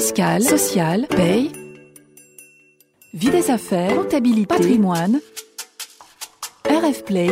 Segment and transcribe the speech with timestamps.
[0.00, 1.52] fiscale, sociale, paye,
[3.12, 5.20] vie des affaires, comptabilité, patrimoine.
[6.64, 7.28] RF Play,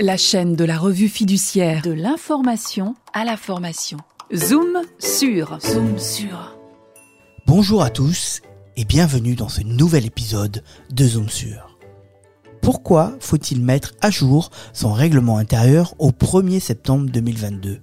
[0.00, 3.98] la chaîne de la revue fiduciaire de l'information à la formation.
[4.34, 6.58] Zoom sur, zoom sur.
[7.46, 8.40] Bonjour à tous
[8.76, 11.78] et bienvenue dans ce nouvel épisode de Zoom sur.
[12.60, 17.82] Pourquoi faut-il mettre à jour son règlement intérieur au 1er septembre 2022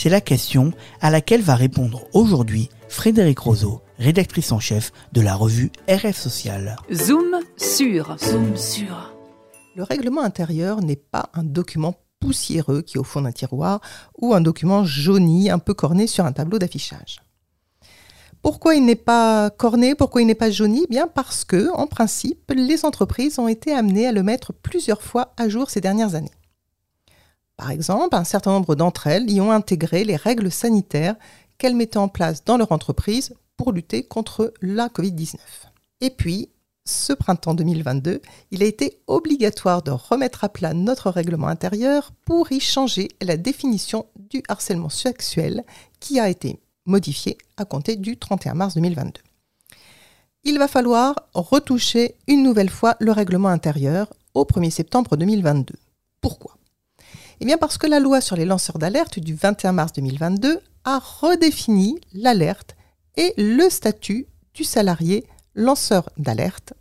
[0.00, 5.34] C'est la question à laquelle va répondre aujourd'hui Frédéric Roseau, rédactrice en chef de la
[5.34, 6.76] revue RF Social.
[6.92, 9.12] Zoom sur, zoom sur.
[9.74, 13.80] Le règlement intérieur n'est pas un document poussiéreux qui est au fond d'un tiroir
[14.16, 17.20] ou un document jauni un peu corné sur un tableau d'affichage.
[18.40, 20.86] Pourquoi il n'est pas corné Pourquoi il n'est pas jauni?
[20.88, 25.34] Bien parce que, en principe, les entreprises ont été amenées à le mettre plusieurs fois
[25.36, 26.30] à jour ces dernières années.
[27.58, 31.16] Par exemple, un certain nombre d'entre elles y ont intégré les règles sanitaires
[31.58, 35.36] qu'elles mettaient en place dans leur entreprise pour lutter contre la Covid-19.
[36.00, 36.50] Et puis,
[36.84, 42.52] ce printemps 2022, il a été obligatoire de remettre à plat notre règlement intérieur pour
[42.52, 45.64] y changer la définition du harcèlement sexuel
[45.98, 49.20] qui a été modifié à compter du 31 mars 2022.
[50.44, 55.74] Il va falloir retoucher une nouvelle fois le règlement intérieur au 1er septembre 2022.
[56.20, 56.57] Pourquoi?
[57.40, 60.98] Eh bien parce que la loi sur les lanceurs d'alerte du 21 mars 2022 a
[60.98, 62.76] redéfini l'alerte
[63.16, 66.74] et le statut du salarié lanceur d'alerte.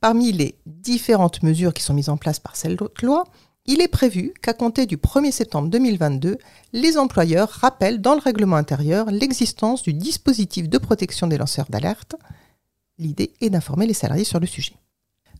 [0.00, 3.24] Parmi les différentes mesures qui sont mises en place par cette loi,
[3.66, 6.38] il est prévu qu'à compter du 1er septembre 2022,
[6.72, 12.16] les employeurs rappellent dans le règlement intérieur l'existence du dispositif de protection des lanceurs d'alerte.
[12.96, 14.74] L'idée est d'informer les salariés sur le sujet.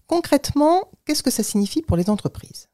[0.06, 2.68] Concrètement, qu'est-ce que ça signifie pour les entreprises?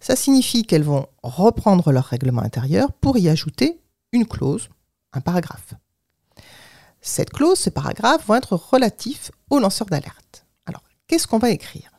[0.00, 3.80] Ça signifie qu'elles vont reprendre leur règlement intérieur pour y ajouter
[4.12, 4.68] une clause,
[5.12, 5.74] un paragraphe.
[7.02, 10.46] Cette clause, ce paragraphe vont être relatifs aux lanceurs d'alerte.
[10.66, 11.92] Alors, qu'est-ce qu'on va écrire?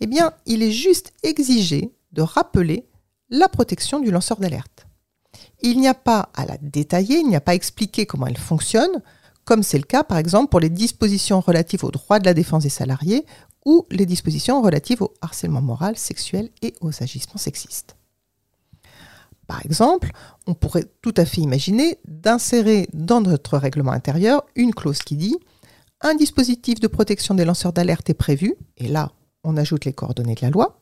[0.00, 2.88] Eh bien, il est juste exigé de rappeler
[3.30, 4.86] la protection du lanceur d'alerte.
[5.60, 8.38] Il n'y a pas à la détailler, il n'y a pas à expliquer comment elle
[8.38, 9.02] fonctionne,
[9.44, 12.64] comme c'est le cas par exemple pour les dispositions relatives aux droits de la défense
[12.64, 13.24] des salariés
[13.68, 17.96] ou les dispositions relatives au harcèlement moral, sexuel et aux agissements sexistes.
[19.46, 20.10] Par exemple,
[20.46, 25.36] on pourrait tout à fait imaginer d'insérer dans notre règlement intérieur une clause qui dit
[26.00, 29.12] un dispositif de protection des lanceurs d'alerte est prévu, et là,
[29.44, 30.80] on ajoute les coordonnées de la loi.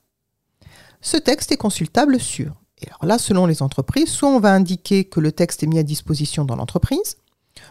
[1.01, 2.53] Ce texte est consultable sur.
[2.81, 5.81] Et alors là, selon les entreprises, soit on va indiquer que le texte est mis
[5.81, 7.17] à disposition dans l'entreprise,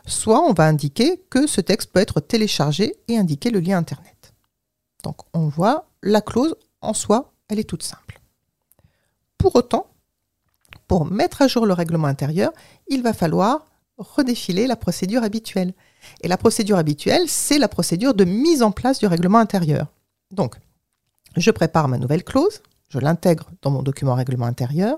[0.05, 4.14] soit on va indiquer que ce texte peut être téléchargé et indiquer le lien Internet.
[5.05, 8.19] Donc on voit, la clause en soi, elle est toute simple.
[9.37, 9.85] Pour autant,
[10.87, 12.51] pour mettre à jour le règlement intérieur,
[12.87, 13.67] il va falloir
[13.99, 15.75] redéfiler la procédure habituelle.
[16.21, 19.87] Et la procédure habituelle, c'est la procédure de mise en place du règlement intérieur.
[20.31, 20.55] Donc,
[21.37, 24.97] je prépare ma nouvelle clause, je l'intègre dans mon document règlement intérieur,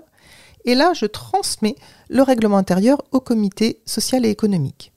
[0.64, 1.76] et là, je transmets
[2.08, 4.92] le règlement intérieur au comité social et économique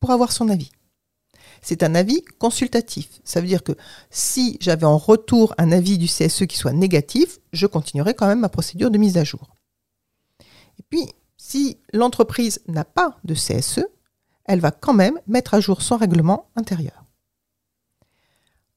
[0.00, 0.72] pour avoir son avis.
[1.66, 3.08] C'est un avis consultatif.
[3.24, 3.72] Ça veut dire que
[4.08, 8.38] si j'avais en retour un avis du CSE qui soit négatif, je continuerai quand même
[8.38, 9.56] ma procédure de mise à jour.
[10.78, 13.84] Et puis, si l'entreprise n'a pas de CSE,
[14.44, 17.02] elle va quand même mettre à jour son règlement intérieur.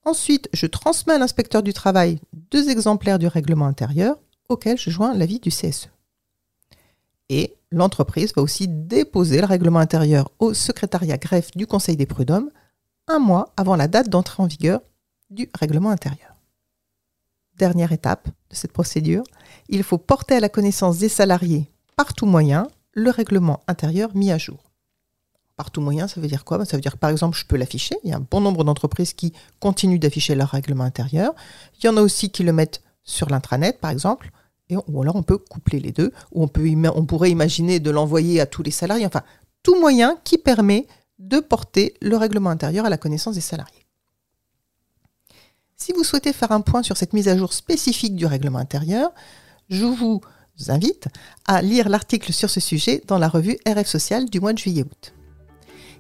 [0.04, 2.20] Ensuite, je transmets à l'inspecteur du travail
[2.50, 4.18] deux exemplaires du règlement intérieur
[4.48, 5.90] auquel je joins l'avis du CSE.
[7.30, 12.50] Et l'entreprise va aussi déposer le règlement intérieur au secrétariat greffe du Conseil des prud'hommes
[13.10, 14.82] un mois avant la date d'entrée en vigueur
[15.30, 16.36] du règlement intérieur.
[17.58, 19.24] Dernière étape de cette procédure,
[19.68, 24.32] il faut porter à la connaissance des salariés par tout moyen le règlement intérieur mis
[24.32, 24.64] à jour.
[25.58, 26.58] Par tout moyen, ça veut dire quoi?
[26.58, 27.96] Ben, Ça veut dire par exemple, je peux l'afficher.
[28.06, 31.34] Il y a un bon nombre d'entreprises qui continuent d'afficher leur règlement intérieur.
[31.78, 34.32] Il y en a aussi qui le mettent sur l'intranet, par exemple.
[34.70, 36.50] Et ou alors on peut coupler les deux, ou on,
[36.96, 39.06] on pourrait imaginer de l'envoyer à tous les salariés.
[39.06, 39.24] Enfin,
[39.64, 40.88] tout moyen qui permet
[41.20, 43.86] de porter le règlement intérieur à la connaissance des salariés.
[45.76, 49.12] Si vous souhaitez faire un point sur cette mise à jour spécifique du règlement intérieur,
[49.70, 50.22] je vous
[50.68, 51.08] invite
[51.48, 55.14] à lire l'article sur ce sujet dans la revue RF Social du mois de juillet-août.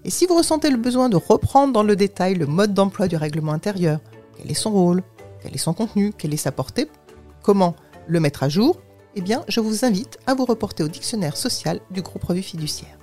[0.03, 3.15] Et si vous ressentez le besoin de reprendre dans le détail le mode d'emploi du
[3.15, 3.99] règlement intérieur,
[4.37, 5.03] quel est son rôle,
[5.41, 6.89] quel est son contenu, quelle est sa portée,
[7.41, 7.75] comment
[8.07, 8.81] le mettre à jour,
[9.15, 12.97] eh bien, je vous invite à vous reporter au dictionnaire social du groupe Revue Fiduciaire.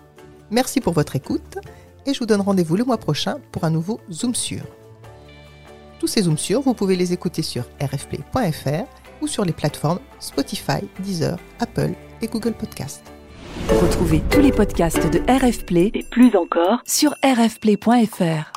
[0.51, 1.59] Merci pour votre écoute
[2.07, 4.63] et je vous donne rendez-vous le mois prochain pour un nouveau Zoom sur.
[5.99, 8.85] Tous ces Zooms sur, vous pouvez les écouter sur rfp.fr
[9.21, 13.03] ou sur les plateformes Spotify, Deezer, Apple et Google Podcast.
[13.69, 18.56] Retrouvez tous les podcasts de RF Play et plus encore sur rfplay.fr.